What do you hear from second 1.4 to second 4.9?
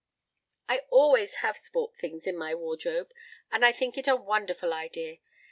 have sport things in my wardrobe and I think it a wonderful